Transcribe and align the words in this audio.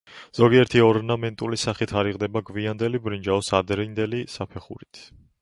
ზოგიერთი 0.35 0.79
ორნამენტული 0.85 1.59
სახე 1.63 1.87
თარიღდება 1.91 2.43
გვიანდელი 2.49 3.03
ბრინჯაოს 3.05 3.53
ადრინდელი 3.61 4.25
საფეხურით. 4.39 5.05